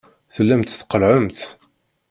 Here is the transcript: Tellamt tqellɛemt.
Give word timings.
Tellamt 0.35 0.75
tqellɛemt. 0.79 1.39